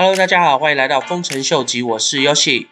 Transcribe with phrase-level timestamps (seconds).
[0.00, 2.68] Hello，大家好，欢迎来到丰臣秀吉，我是 Yoshi。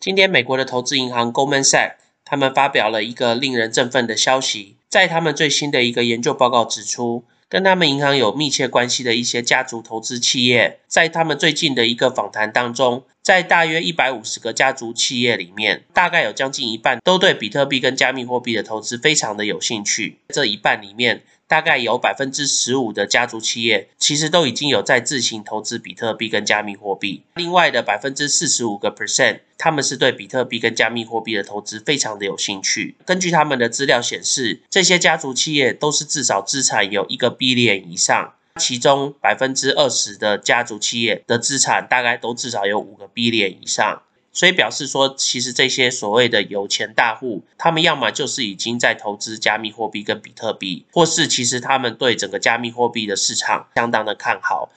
[0.00, 7.26] 今天美国的投资银行 Goldman Sachs 他们发表了一个令人振奋的消息，在他们最新的一个研究报告指出。
[7.50, 20.20] 跟他们银行有密切关系的一些家族投资企业，在他们最近的一个访谈当中，在大约一百五十个家族企业里面，大概有将近一半都对比特币跟加密货币的投资非常的有兴趣。
[20.28, 21.24] 这一半里面。
[21.54, 27.22] 大概有百分之十五的家族企业，其实都已经有在自行投资比特币跟加密货币。
[27.36, 32.96] 另外的百分之四十五个 percent，他们是对比特币跟加密货币的投资非常的有兴趣。
[33.04, 44.02] 根据他们的资料显示，这些家族企业都是至少资产有一个 b 链以上，其中百分之二十的家族企业的资产大概都至少有五个 b 链以上。
[44.34, 54.70] 所以表示说，其实这些所谓的有钱大户，他们要么就是已经在投资加密货币跟比特币，或是其实他们对整个加密货币的市场相当的看好。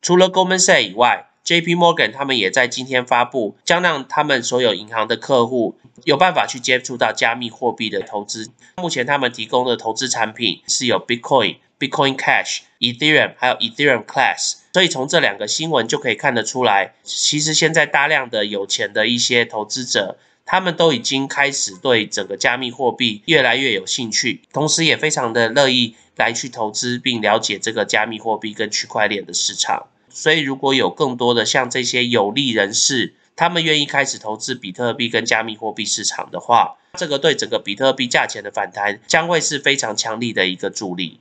[0.00, 1.76] 除了 Goldman s a c 以外，J.P.
[1.76, 8.50] Morgan 他们也在今天发布，将让他们所有银行的客户有办法去接触到加密货币的投资。
[8.76, 11.58] 目前他们提供的投资产品是有 Bitcoin。
[11.82, 20.16] Bitcoin Cash、Ethereum 还有 Ethereum Class，所以从这两个新闻就可以看得出来，其实现在大量的有钱的一些投资者，
[20.46, 29.88] 他们都已经开始对整个加密货币越来越有兴趣，同时也非常的乐意来去投资并了解这个加密货币跟区块链的市场。
[30.08, 41.18] 所以如果有更多的像这些有利人士，他们愿意开始投资比特币跟加密货币市场的话，这个对整个比特币价钱的反弹将会是非常强力的一个助力。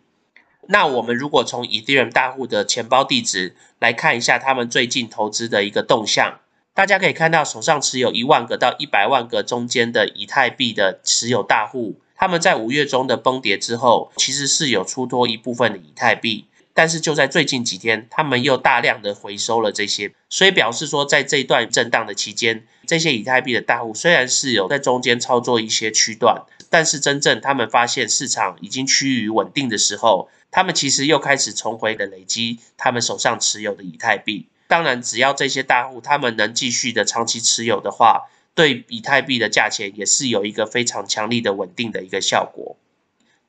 [0.67, 6.39] 那我们如果从 Ethereum 大户的钱包地址来看一下他们最近投资的一个动向，
[6.73, 30.29] 大家可以看到手上持有一万个到一百万个中间的以太币的持有大户，他们在五月中的崩跌之后，其实是有出脱一部分的以太币，但是就在最近几天，他们又大量的回收了这些，所以表示说在这一段震荡的期间，这些以太币的大户虽然是有在中间操作一些区段，但是真正他们发现市场已经趋于稳定的时候。
[30.53, 34.49] 他们其实又开始重回的累积他们手上持有的以太币。
[34.67, 42.75] 当然，只要这些大户他们能继续的长期持有的话，对以太币的价钱也是有一个非常强力的稳定的一个效果。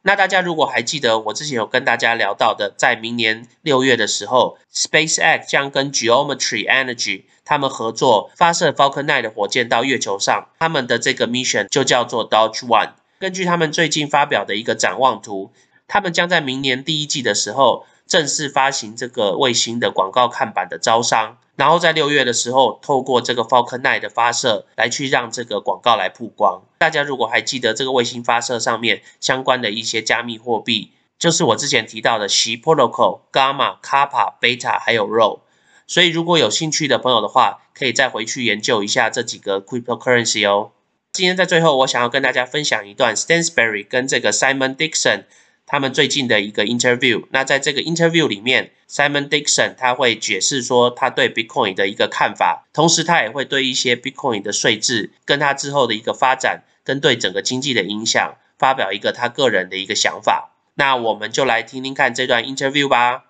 [0.02, 12.92] 那大家如果还记得我之前有跟大家聊到的，在明年六月的时候，SpaceX 将跟 Geometry Energy 他们合作发射 Falcon 9的火箭到月球上，他们的这个 mission 就叫做 Dodge One。
[13.22, 15.52] 根据他们最近发表的一个展望图。
[15.86, 26.62] 他们将在明年第一季的时候正式发行这个卫星的广告看板的招商，然后在六月的时候透过这个 Falcon 9的发射来去让这个广告来曝光。
[26.78, 35.42] 大家如果还记得这个卫星发射上面相关的一些加密货币，就是我之前提到的 Xi Protocol、Gamma、Kappa、Beta 还有 Rho。
[35.86, 40.72] 所以如果有兴趣的朋友的话，可以再回去研究一下这几个 cryptocurrency 哦。
[41.12, 45.24] 今天在最后，我想要跟大家分享一段 Stansberry 跟这个 Simon Dixon。
[45.66, 60.50] 他们最近的一个 interview，那在这个 interview 里面，Simon Dixon 他会解释说他对 Bitcoin 的一个看法，同时他也会对一些 Bitcoin 的税制跟他之后的一个发展跟对整个经济的影响发表一个他个人的一个想法。
[60.76, 63.26] 那我们就来听听看这段 interview 吧。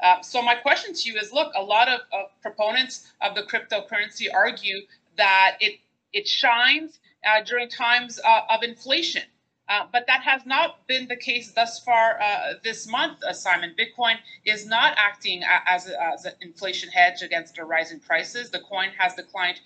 [0.00, 3.42] Uh, so my question to you is: Look, a lot of, of proponents of the
[3.42, 5.78] cryptocurrency argue that it
[6.12, 6.94] it shines
[7.24, 9.22] uh, during times uh, of inflation.
[9.68, 13.72] Uh, but that has not been the case thus far uh, this month, uh, Simon.
[13.78, 18.50] Bitcoin is not acting as, a, as an inflation hedge against the rising prices.
[18.50, 19.60] The coin has declined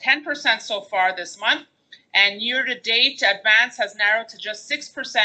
[0.00, 1.66] 10% so far this month,
[2.14, 5.16] and year to date, advance has narrowed to just 6%,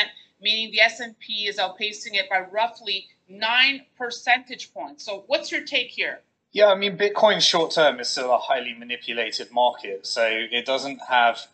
[0.42, 5.06] meaning the S&P is outpacing it by roughly nine percentage points.
[5.06, 6.22] So, what's your take here?
[6.52, 11.02] Yeah, I mean, Bitcoin short term is still a highly manipulated market, so it doesn't
[11.08, 11.48] have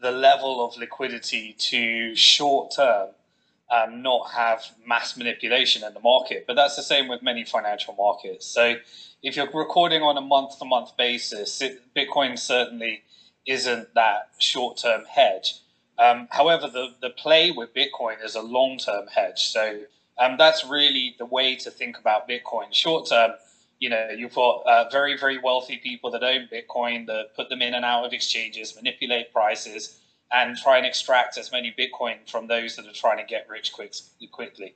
[0.00, 3.10] the level of liquidity to short term
[3.70, 6.44] um, not have mass manipulation in the market.
[6.46, 8.46] But that's the same with many financial markets.
[8.46, 8.76] So
[9.22, 13.02] if you're recording on a month to month basis, it, Bitcoin certainly
[13.46, 15.60] isn't that short term hedge.
[15.98, 19.48] Um, however, the, the play with Bitcoin is a long term hedge.
[19.48, 19.82] So
[20.18, 22.72] um, that's really the way to think about Bitcoin.
[22.72, 23.32] Short term,
[23.80, 27.62] you know, you've got uh, very, very wealthy people that own Bitcoin that put them
[27.62, 29.98] in and out of exchanges, manipulate prices,
[30.30, 33.72] and try and extract as many Bitcoin from those that are trying to get rich
[33.72, 33.94] quick,
[34.30, 34.74] quickly.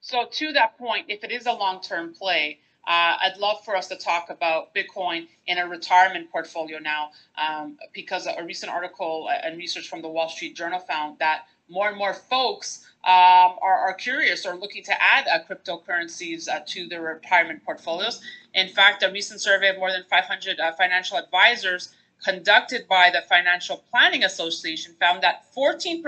[0.00, 3.76] So, to that point, if it is a long term play, uh, I'd love for
[3.76, 9.28] us to talk about Bitcoin in a retirement portfolio now, um, because a recent article
[9.30, 13.78] and research from the Wall Street Journal found that more and more folks um, are,
[13.78, 18.20] are, curious or looking to add uh, cryptocurrencies uh, to their retirement portfolios.
[18.54, 21.94] In fact, a recent survey of more than 500 uh, financial advisors
[22.24, 26.02] conducted by the Financial Planning Association found that 14%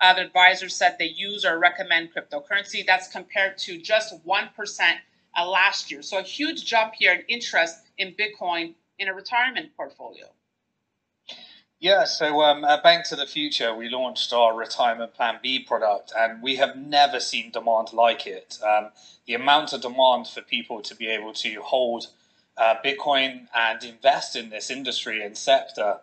[0.00, 2.84] of advisors said they use or recommend cryptocurrency.
[2.86, 4.50] That's compared to just 1%
[5.36, 6.02] uh, last year.
[6.02, 10.26] So a huge jump here in interest in Bitcoin in a retirement portfolio.
[11.80, 16.12] Yeah, so um, at Bank to the Future, we launched our Retirement Plan B product,
[16.16, 18.58] and we have never seen demand like it.
[18.66, 18.90] Um,
[19.26, 22.06] the amount of demand for people to be able to hold
[22.56, 25.98] uh, Bitcoin and invest in this industry and sector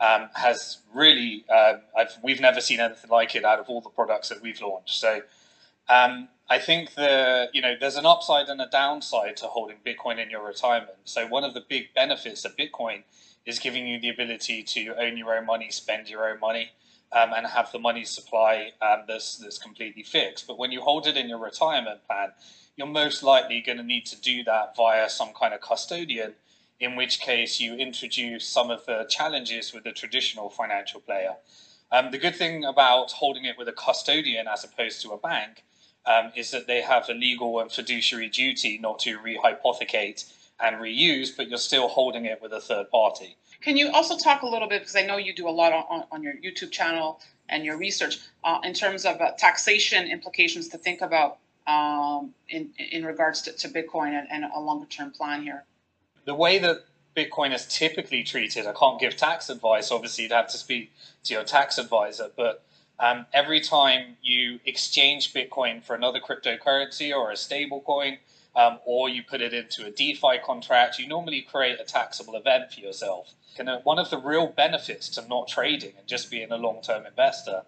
[0.00, 1.74] um, has really, uh,
[2.22, 4.98] we've never seen anything like it out of all the products that we've launched.
[4.98, 5.20] So
[5.88, 10.18] um, I think the you know there's an upside and a downside to holding Bitcoin
[10.22, 10.96] in your retirement.
[11.04, 13.04] So one of the big benefits of Bitcoin
[13.46, 16.70] is giving you the ability to own your own money, spend your own money,
[17.12, 20.46] um, and have the money supply um, that's, that's completely fixed.
[20.46, 22.32] But when you hold it in your retirement plan,
[22.76, 26.34] you're most likely going to need to do that via some kind of custodian,
[26.78, 31.34] in which case you introduce some of the challenges with the traditional financial player.
[31.92, 35.64] Um, the good thing about holding it with a custodian as opposed to a bank
[36.06, 41.36] um, is that they have a legal and fiduciary duty not to rehypothecate and reuse,
[41.36, 43.36] but you're still holding it with a third party.
[43.60, 46.04] Can you also talk a little bit, because I know you do a lot on,
[46.10, 50.78] on your YouTube channel and your research, uh, in terms of uh, taxation implications to
[50.78, 55.42] think about um, in, in regards to, to Bitcoin and, and a longer term plan
[55.42, 55.64] here?
[56.24, 56.84] The way that
[57.16, 60.92] Bitcoin is typically treated, I can't give tax advice, obviously, you'd have to speak
[61.24, 62.64] to your tax advisor, but
[62.98, 68.18] um, every time you exchange Bitcoin for another cryptocurrency or a stable coin,
[68.54, 72.72] um, or you put it into a DeFi contract, you normally create a taxable event
[72.72, 73.32] for yourself.
[73.58, 76.80] And uh, one of the real benefits to not trading and just being a long
[76.82, 77.62] term investor,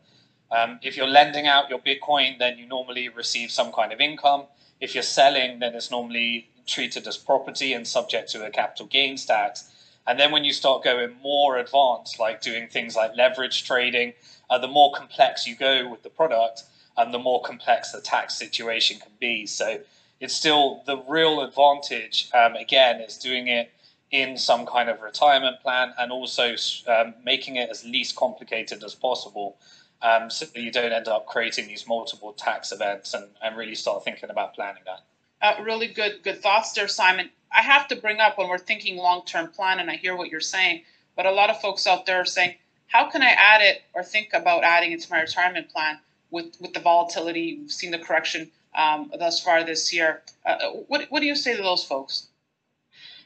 [0.50, 4.44] um, if you're lending out your Bitcoin, then you normally receive some kind of income.
[4.81, 9.25] If you're selling, then it's normally treated as property and subject to a capital gains
[9.25, 9.69] tax.
[10.06, 14.14] And then when you start going more advanced, like doing things like leverage trading,
[14.50, 16.64] uh, the more complex you go with the product,
[16.96, 19.46] and the more complex the tax situation can be.
[19.46, 19.81] So
[20.22, 23.72] it's still the real advantage, um, again, is doing it
[24.12, 26.54] in some kind of retirement plan and also
[26.86, 29.56] um, making it as least complicated as possible
[30.00, 33.74] um, so that you don't end up creating these multiple tax events and, and really
[33.74, 35.00] start thinking about planning that.
[35.40, 37.28] Uh, really good good thoughts there, Simon.
[37.52, 40.28] I have to bring up when we're thinking long term plan, and I hear what
[40.28, 40.84] you're saying,
[41.16, 42.54] but a lot of folks out there are saying,
[42.86, 45.98] how can I add it or think about adding it to my retirement plan
[46.32, 47.58] with, with the volatility?
[47.61, 50.23] We've seen the correction um, thus far this year.
[50.44, 50.58] Uh,
[50.88, 52.26] what, what do you say to those folks?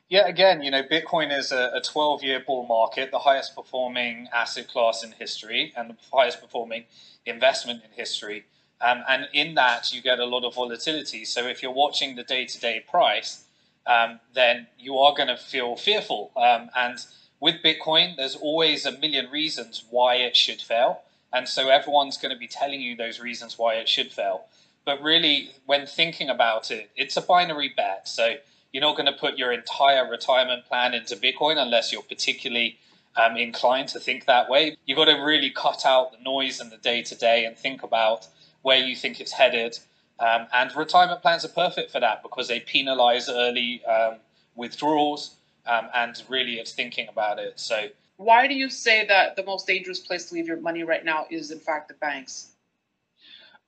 [0.09, 4.69] Yeah, again, you know, Bitcoin is a 12 year bull market, the highest performing asset
[4.69, 6.85] class in history and the highest performing
[7.25, 8.45] investment in history.
[8.81, 11.25] Um, and in that, you get a lot of volatility.
[11.25, 13.45] So if you're watching the day to day price,
[13.87, 16.31] um, then you are going to feel fearful.
[16.37, 16.99] Um, and
[17.41, 21.03] with Bitcoin, there's always a million reasons why it should fail.
[21.37, 24.47] And so everyone's going to be telling you those reasons why it should fail.
[24.87, 28.09] But really, when thinking about it, it's a binary bet.
[28.09, 28.37] So
[28.73, 32.79] you're not going to put your entire retirement plan into Bitcoin unless you're particularly
[33.17, 34.79] um, inclined to think that way.
[34.87, 37.83] You've got to really cut out the noise and the day to day and think
[37.83, 38.29] about
[38.63, 39.79] where you think it's headed.
[40.19, 44.17] Um, and retirement plans are perfect for that because they penalize early um,
[44.55, 47.61] withdrawals um, and really it's thinking about it.
[47.61, 51.05] So, why do you say that the most dangerous place to leave your money right
[51.05, 52.49] now is, in fact, the banks?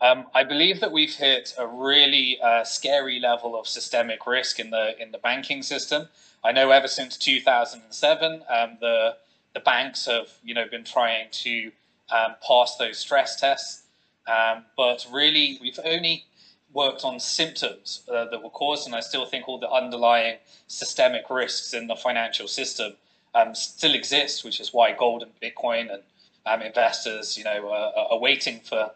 [0.01, 4.71] Um, I believe that we've hit a really uh, scary level of systemic risk in
[4.71, 6.09] the in the banking system.
[6.45, 9.17] I know ever since 2007, um, the
[9.55, 11.73] the banks have you know been trying to
[12.11, 13.83] um, pass those stress tests,
[14.29, 16.27] um, but really we've only
[16.73, 20.37] worked on symptoms uh, that were caused, and I still think all the underlying
[20.69, 22.93] systemic risks in the financial system
[23.39, 26.03] um, still exists, which is why gold and Bitcoin and
[26.47, 28.91] um, investors, you know, are, are waiting for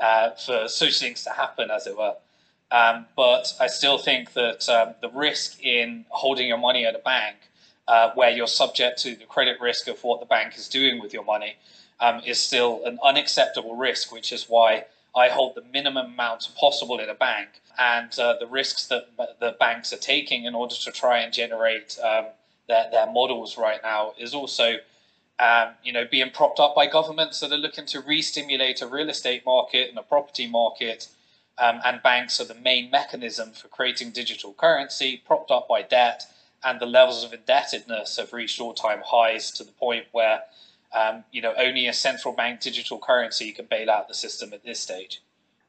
[0.00, 2.14] uh, for such things to happen, as it were.
[2.70, 7.00] Um, but I still think that um, the risk in holding your money at a
[7.00, 7.36] bank,
[7.88, 11.12] uh, where you're subject to the credit risk of what the bank is doing with
[11.12, 11.56] your money,
[11.98, 14.84] um, is still an unacceptable risk, which is why
[15.16, 17.48] I hold the minimum amount possible in a bank.
[17.78, 19.08] And uh, the risks that
[19.40, 22.26] the banks are taking in order to try and generate um,
[22.67, 24.77] their, their models right now is also
[25.39, 29.09] um, you know, being propped up by governments that are looking to re-stimulate a real
[29.09, 31.07] estate market and a property market,
[31.57, 36.23] um, and banks are the main mechanism for creating digital currency, propped up by debt,
[36.63, 40.43] and the levels of indebtedness have reached all-time highs to the point where
[40.93, 44.63] um, you know, only a central bank digital currency can bail out the system at
[44.63, 45.21] this stage.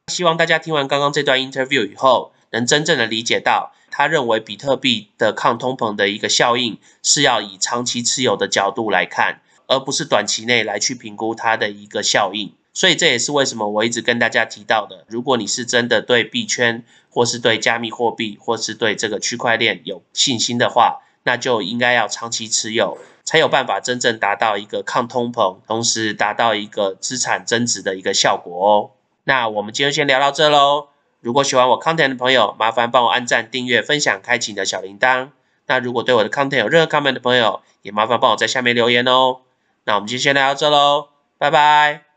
[0.09, 12.54] 希望大家听完刚刚这段 interview 以后，能真正的理解到， 他认为比特币的抗通膨的一个效应是要以长期持有的角度来看，而不是短期内来去评估它的一个效应。
[12.72, 28.92] 所以这也是为什么我一直跟大家提到的，如果你是真的对币圈，或是对加密货币，或是对这个区块链有信心的话，那就应该要长期持有，才有办法真正达到一个抗通膨，同时达到一个资产增值的一个效果哦。
[29.24, 30.89] 那我们今天先聊到这喽。
[31.22, 35.30] 如果喜欢我 content 的朋友，麻烦帮我按赞、订阅、分享、开启你的小铃铛。
[35.68, 39.42] 那如果对我的 content 有任何 comment 的朋友，也麻烦帮我在下面留言哦。
[39.84, 42.09] 那我们今天先聊到这喽，拜拜。